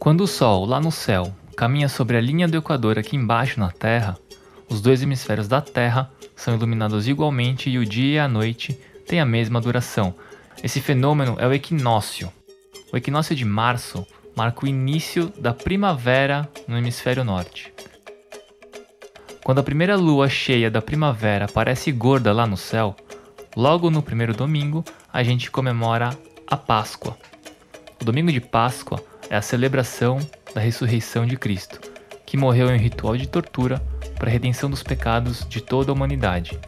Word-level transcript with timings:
Quando 0.00 0.22
o 0.22 0.26
Sol, 0.26 0.64
lá 0.64 0.80
no 0.80 0.90
céu, 0.90 1.30
caminha 1.54 1.86
sobre 1.86 2.16
a 2.16 2.22
linha 2.22 2.48
do 2.48 2.56
Equador 2.56 2.98
aqui 2.98 3.16
embaixo 3.16 3.60
na 3.60 3.70
Terra, 3.70 4.16
os 4.66 4.80
dois 4.80 5.02
hemisférios 5.02 5.46
da 5.46 5.60
Terra 5.60 6.10
são 6.34 6.54
iluminados 6.54 7.06
igualmente 7.06 7.68
e 7.68 7.76
o 7.76 7.84
dia 7.84 8.14
e 8.14 8.18
a 8.18 8.26
noite 8.26 8.72
têm 9.06 9.20
a 9.20 9.26
mesma 9.26 9.60
duração. 9.60 10.14
Esse 10.64 10.80
fenômeno 10.80 11.36
é 11.38 11.46
o 11.46 11.52
equinócio. 11.52 12.32
O 12.90 12.96
equinócio 12.96 13.36
de 13.36 13.44
março 13.44 14.06
marca 14.34 14.64
o 14.64 14.68
início 14.68 15.30
da 15.38 15.52
primavera 15.52 16.48
no 16.66 16.78
hemisfério 16.78 17.22
norte. 17.22 17.70
Quando 19.44 19.58
a 19.58 19.62
primeira 19.62 19.96
lua 19.96 20.30
cheia 20.30 20.70
da 20.70 20.80
primavera 20.80 21.44
aparece 21.44 21.92
gorda 21.92 22.32
lá 22.32 22.46
no 22.46 22.56
céu, 22.56 22.96
logo 23.54 23.90
no 23.90 24.02
primeiro 24.02 24.32
domingo 24.32 24.82
a 25.12 25.22
gente 25.22 25.50
comemora 25.50 26.18
a 26.46 26.56
Páscoa. 26.56 27.18
O 28.00 28.04
domingo 28.04 28.32
de 28.32 28.40
Páscoa 28.40 29.04
é 29.30 29.36
a 29.36 29.42
celebração 29.42 30.18
da 30.52 30.60
ressurreição 30.60 31.24
de 31.24 31.36
Cristo, 31.36 31.80
que 32.26 32.36
morreu 32.36 32.68
em 32.68 32.74
um 32.74 32.82
ritual 32.82 33.16
de 33.16 33.28
tortura 33.28 33.80
para 34.16 34.28
a 34.28 34.32
redenção 34.32 34.68
dos 34.68 34.82
pecados 34.82 35.46
de 35.48 35.60
toda 35.60 35.92
a 35.92 35.94
humanidade. 35.94 36.58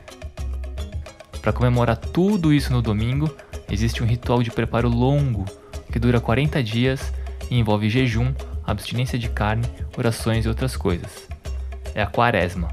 Para 1.43 1.52
comemorar 1.52 1.97
tudo 1.97 2.55
isso 2.55 2.73
no 2.73 2.80
domingo, 2.80 3.29
existe 3.69 4.01
um 4.01 4.07
ritual 4.07 4.45
de 4.45 4.51
preparo 4.52 4.88
longo 4.88 5.45
que 5.91 5.98
dura 5.98 6.21
40 6.21 6.62
dias 6.62 7.12
e 7.51 7.59
envolve 7.59 7.91
jejum, 7.91 8.33
abstinência 8.65 9.19
de 9.19 9.29
carne, 9.29 9.66
orações 9.99 10.45
e 10.45 10.49
outras 10.49 10.77
coisas. 10.77 11.29
É 11.95 12.01
a 12.02 12.07
quaresma. 12.07 12.69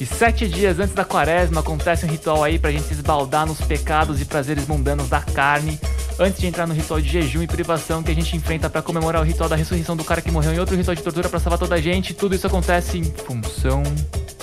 E 0.00 0.04
sete 0.04 0.48
dias 0.48 0.80
antes 0.80 0.94
da 0.94 1.04
quaresma 1.04 1.60
acontece 1.60 2.04
um 2.04 2.08
ritual 2.08 2.42
aí 2.42 2.58
pra 2.58 2.72
gente 2.72 2.84
se 2.84 2.94
esbaldar 2.94 3.46
nos 3.46 3.60
pecados 3.60 4.20
e 4.20 4.24
prazeres 4.24 4.66
mundanos 4.66 5.08
da 5.08 5.20
carne, 5.20 5.78
antes 6.20 6.38
de 6.38 6.46
entrar 6.46 6.66
no 6.66 6.74
ritual 6.74 7.00
de 7.00 7.08
jejum 7.08 7.42
e 7.42 7.46
privação 7.46 8.02
que 8.02 8.10
a 8.10 8.14
gente 8.14 8.36
enfrenta 8.36 8.68
para 8.68 8.82
comemorar 8.82 9.22
o 9.22 9.24
ritual 9.24 9.48
da 9.48 9.56
ressurreição 9.56 9.96
do 9.96 10.04
cara 10.04 10.20
que 10.20 10.30
morreu 10.30 10.52
em 10.52 10.58
outro 10.58 10.76
ritual 10.76 10.94
de 10.94 11.02
tortura 11.02 11.30
para 11.30 11.40
salvar 11.40 11.58
toda 11.58 11.76
a 11.76 11.80
gente. 11.80 12.12
Tudo 12.12 12.34
isso 12.34 12.46
acontece 12.46 12.98
em 12.98 13.04
função 13.04 13.82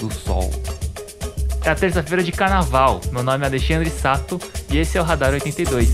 do 0.01 0.11
sol. 0.11 0.49
É 1.63 1.69
a 1.69 1.75
terça-feira 1.75 2.23
de 2.23 2.31
carnaval. 2.31 2.99
Meu 3.11 3.21
nome 3.21 3.43
é 3.43 3.47
Alexandre 3.47 3.91
Sato 3.91 4.39
e 4.71 4.79
esse 4.79 4.97
é 4.97 5.01
o 5.01 5.03
Radar 5.03 5.33
82. 5.33 5.93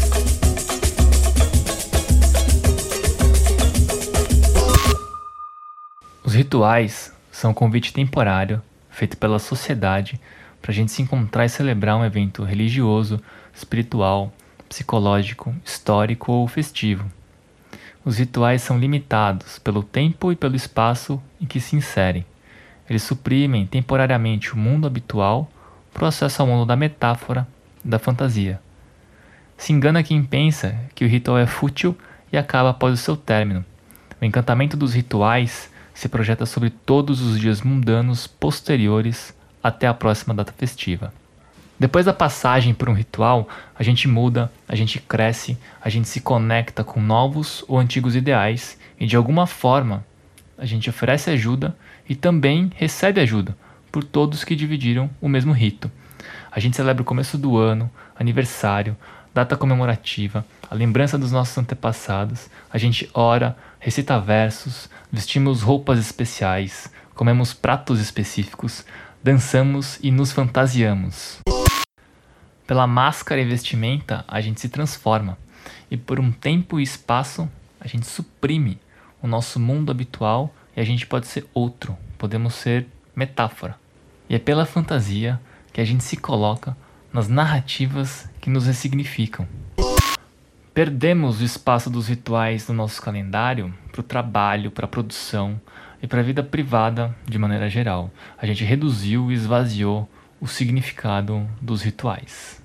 Os 6.24 6.34
rituais 6.34 7.12
são 7.30 7.52
um 7.52 7.54
convite 7.54 7.92
temporário 7.92 8.62
feito 8.90 9.18
pela 9.18 9.38
sociedade 9.38 10.18
para 10.62 10.72
a 10.72 10.74
gente 10.74 10.94
se 10.94 11.02
encontrar 11.02 11.44
e 11.44 11.50
celebrar 11.50 11.98
um 11.98 12.06
evento 12.06 12.42
religioso, 12.42 13.20
espiritual, 13.54 14.32
psicológico, 14.74 15.54
histórico 15.64 16.32
ou 16.32 16.48
festivo. 16.48 17.06
Os 18.04 18.18
rituais 18.18 18.64
são 18.64 18.80
limitados 18.80 19.60
pelo 19.60 19.84
tempo 19.84 20.32
e 20.32 20.36
pelo 20.36 20.56
espaço 20.56 21.22
em 21.40 21.46
que 21.46 21.60
se 21.60 21.76
inserem. 21.76 22.26
Eles 22.90 23.04
suprimem 23.04 23.68
temporariamente 23.68 24.52
o 24.52 24.58
mundo 24.58 24.88
habitual 24.88 25.48
para 25.94 26.06
o 26.06 26.08
acesso 26.08 26.42
ao 26.42 26.48
mundo 26.48 26.66
da 26.66 26.76
metáfora 26.76 27.48
da 27.86 28.00
fantasia. 28.00 28.60
Se 29.56 29.72
engana 29.72 30.02
quem 30.02 30.24
pensa 30.24 30.76
que 30.96 31.06
o 31.06 31.08
ritual 31.08 31.38
é 31.38 31.46
fútil 31.46 31.96
e 32.32 32.38
acaba 32.38 32.72
após 32.72 32.96
o 32.96 32.98
seu 32.98 33.16
término. 33.16 33.64
O 34.20 34.26
encantamento 34.26 34.76
dos 34.76 34.96
rituais 34.96 35.70
se 35.94 36.10
projeta 36.10 36.48
sobre 36.48 36.72
todos 36.72 37.22
os 37.22 37.40
dias 37.40 37.62
mundanos 37.62 38.26
posteriores 38.26 39.36
até 39.62 39.86
a 39.86 39.94
próxima 39.94 40.34
data 40.34 40.52
festiva. 40.52 41.14
Depois 41.80 42.06
da 42.06 42.14
passagem 42.14 42.74
por 42.74 42.88
um 42.88 42.94
ritual, 42.94 43.48
a 43.78 43.84
gente 43.84 44.08
muda, 44.08 44.52
a 44.68 44.76
gente 44.76 45.00
cresce, 45.00 45.58
a 45.82 45.90
gente 45.90 46.08
se 46.08 46.22
conecta 46.22 46.84
com 46.84 47.02
novos 47.02 47.64
ou 47.68 47.80
antigos 47.80 48.16
ideais 48.16 48.78
e 49.00 49.06
de 49.06 49.16
alguma 49.16 49.48
forma 49.48 50.06
a 50.58 50.66
gente 50.66 50.90
oferece 50.90 51.30
ajuda 51.30 51.76
e 52.08 52.16
também 52.16 52.72
recebe 52.76 53.20
ajuda 53.20 53.58
por 53.92 54.04
todos 54.04 54.44
que 54.44 54.56
dividiram 54.56 55.10
o 55.20 55.28
mesmo 55.28 55.52
rito. 55.52 55.92
A 56.52 56.60
gente 56.60 56.76
celebra 56.76 57.02
o 57.02 57.06
começo 57.06 57.38
do 57.38 57.58
ano, 57.58 57.90
aniversário, 58.18 58.96
data 59.34 59.58
comemorativa, 59.58 60.46
a 60.70 60.76
lembrança 60.76 61.18
dos 61.18 61.32
nossos 61.32 61.58
antepassados, 61.58 62.50
a 62.72 62.78
gente 62.78 63.10
ora, 63.14 63.58
recita 63.80 64.20
versos, 64.20 64.90
vestimos 65.12 65.62
roupas 65.62 66.00
especiais, 66.00 66.92
comemos 67.16 67.54
pratos 67.54 68.00
específicos, 68.00 68.86
dançamos 69.24 70.00
e 70.02 70.12
nos 70.12 70.32
fantasiamos. 70.32 71.43
Pela 72.74 72.88
máscara 72.88 73.40
e 73.40 73.46
vestimenta, 73.46 74.26
a 74.28 74.42
gente 74.42 74.60
se 74.60 74.68
transforma, 74.68 75.38
e 75.92 75.96
por 75.96 76.20
um 76.20 76.32
tempo 76.32 76.80
e 76.80 76.84
espaço, 76.84 77.48
a 77.80 77.88
gente 77.88 78.08
suprime 78.08 78.80
o 79.22 79.28
nosso 79.28 79.60
mundo 79.60 79.92
habitual 79.92 80.52
e 80.76 80.82
a 80.82 80.84
gente 80.84 81.06
pode 81.06 81.28
ser 81.28 81.46
outro, 81.54 81.96
podemos 82.18 82.56
ser 82.56 82.88
metáfora. 83.16 83.76
E 84.28 84.34
é 84.34 84.40
pela 84.40 84.66
fantasia 84.66 85.40
que 85.72 85.82
a 85.82 85.86
gente 85.86 86.04
se 86.04 86.18
coloca 86.18 86.76
nas 87.14 87.28
narrativas 87.28 88.28
que 88.42 88.50
nos 88.50 88.66
ressignificam. 88.66 89.48
Perdemos 90.74 91.42
o 91.42 91.46
espaço 91.46 91.92
dos 91.92 92.08
rituais 92.08 92.68
no 92.68 92.74
nosso 92.74 93.00
calendário 93.04 93.72
para 93.92 94.02
o 94.02 94.04
trabalho, 94.04 94.72
para 94.72 94.86
a 94.86 94.90
produção 94.90 95.62
e 96.02 96.08
para 96.08 96.22
a 96.22 96.24
vida 96.24 96.42
privada 96.42 97.16
de 97.24 97.38
maneira 97.38 97.70
geral. 97.70 98.10
A 98.36 98.48
gente 98.48 98.64
reduziu 98.64 99.32
e 99.32 99.36
esvaziou 99.36 100.10
o 100.42 100.48
significado 100.48 101.48
dos 101.62 101.84
rituais. 101.84 102.63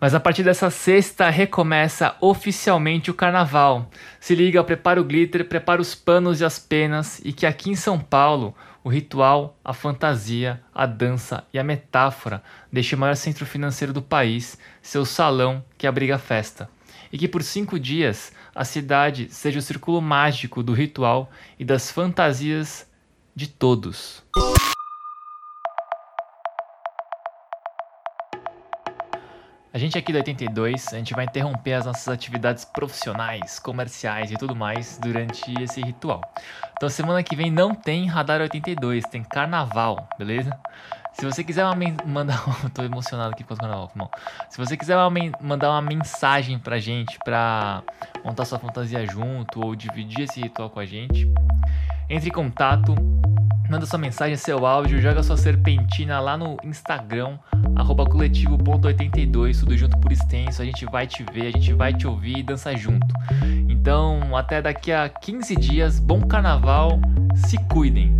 Mas 0.00 0.14
a 0.14 0.20
partir 0.20 0.42
dessa 0.42 0.70
sexta 0.70 1.30
recomeça 1.30 2.16
oficialmente 2.20 3.10
o 3.10 3.14
carnaval. 3.14 3.90
Se 4.20 4.34
liga, 4.34 4.62
prepara 4.62 5.00
o 5.00 5.04
glitter, 5.04 5.44
prepara 5.46 5.80
os 5.80 5.94
panos 5.94 6.40
e 6.40 6.44
as 6.44 6.58
penas 6.58 7.20
e 7.24 7.32
que 7.32 7.46
aqui 7.46 7.70
em 7.70 7.76
São 7.76 7.98
Paulo 7.98 8.54
o 8.82 8.90
ritual, 8.90 9.58
a 9.64 9.72
fantasia, 9.72 10.60
a 10.74 10.84
dança 10.84 11.44
e 11.52 11.58
a 11.58 11.64
metáfora 11.64 12.42
deste 12.70 12.94
maior 12.94 13.16
centro 13.16 13.46
financeiro 13.46 13.94
do 13.94 14.02
país, 14.02 14.58
seu 14.82 15.06
salão 15.06 15.64
que 15.78 15.86
abriga 15.86 16.16
a 16.16 16.18
festa. 16.18 16.68
E 17.10 17.16
que 17.16 17.26
por 17.26 17.42
cinco 17.42 17.78
dias 17.78 18.30
a 18.54 18.64
cidade 18.64 19.28
seja 19.30 19.58
o 19.58 19.62
círculo 19.62 20.02
mágico 20.02 20.62
do 20.62 20.74
ritual 20.74 21.30
e 21.58 21.64
das 21.64 21.90
fantasias 21.90 22.86
de 23.34 23.48
todos. 23.48 24.22
A 29.74 29.78
gente 29.78 29.98
aqui 29.98 30.12
do 30.12 30.18
82, 30.18 30.94
a 30.94 30.98
gente 30.98 31.14
vai 31.14 31.24
interromper 31.24 31.72
as 31.72 31.84
nossas 31.84 32.06
atividades 32.06 32.64
profissionais, 32.64 33.58
comerciais 33.58 34.30
e 34.30 34.36
tudo 34.36 34.54
mais 34.54 35.00
durante 35.02 35.52
esse 35.60 35.80
ritual. 35.80 36.20
Então 36.76 36.88
semana 36.88 37.24
que 37.24 37.34
vem 37.34 37.50
não 37.50 37.74
tem 37.74 38.06
Radar 38.06 38.40
82, 38.40 39.02
tem 39.10 39.24
Carnaval, 39.24 40.08
beleza? 40.16 40.56
Se 41.14 41.24
você 41.24 41.42
quiser 41.42 41.64
uma 41.64 41.74
mandar, 42.06 42.40
tô 42.72 42.84
emocionado 42.84 43.32
aqui 43.32 43.42
com 43.42 43.54
o 43.54 43.56
carnaval, 43.56 43.90
irmão. 43.90 44.08
Se 44.48 44.58
você 44.58 44.76
quiser 44.76 44.96
uma 44.96 45.10
mandar 45.40 45.70
uma 45.70 45.82
mensagem 45.82 46.56
pra 46.56 46.78
gente 46.78 47.18
pra 47.24 47.82
montar 48.24 48.44
sua 48.44 48.60
fantasia 48.60 49.04
junto 49.04 49.60
ou 49.60 49.74
dividir 49.74 50.20
esse 50.20 50.40
ritual 50.40 50.70
com 50.70 50.78
a 50.78 50.86
gente, 50.86 51.28
entre 52.08 52.28
em 52.28 52.32
contato 52.32 52.94
Manda 53.68 53.86
sua 53.86 53.98
mensagem, 53.98 54.36
seu 54.36 54.66
áudio, 54.66 55.00
joga 55.00 55.22
sua 55.22 55.38
serpentina 55.38 56.20
lá 56.20 56.36
no 56.36 56.58
Instagram, 56.62 57.38
arroba 57.76 58.06
coletivo.82, 58.06 59.60
tudo 59.60 59.76
junto 59.76 59.98
por 59.98 60.12
extenso. 60.12 60.62
A 60.62 60.64
gente 60.64 60.84
vai 60.86 61.06
te 61.06 61.24
ver, 61.32 61.48
a 61.48 61.50
gente 61.50 61.72
vai 61.72 61.92
te 61.92 62.06
ouvir 62.06 62.38
e 62.38 62.42
dançar 62.42 62.76
junto. 62.76 63.06
Então, 63.68 64.36
até 64.36 64.62
daqui 64.62 64.92
a 64.92 65.08
15 65.08 65.56
dias, 65.56 65.98
bom 65.98 66.20
carnaval, 66.20 67.00
se 67.34 67.58
cuidem! 67.68 68.12